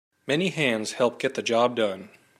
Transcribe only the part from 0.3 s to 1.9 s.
hands help get the job